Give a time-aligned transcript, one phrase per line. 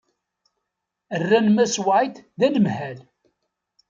[1.21, 2.99] Rran Mass White d anemhal.